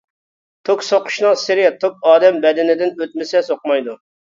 [0.69, 4.01] توك سوقۇشنىڭ سىرى توك ئادەم بەدىنىدىن ئۆتمىسە سوقمايدۇ.